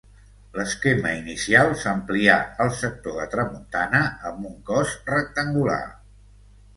[0.59, 5.79] L'esquema inicial s'amplià al sector de tramuntana amb un cos rectangular.